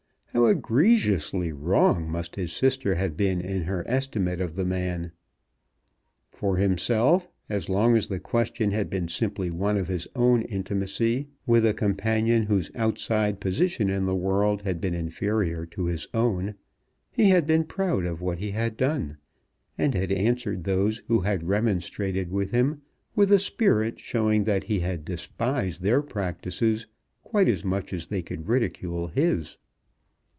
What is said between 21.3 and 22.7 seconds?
remonstrated with